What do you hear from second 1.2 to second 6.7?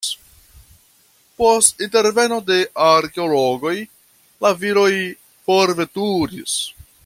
Post interveno de arkeologoj la viroj forveturis.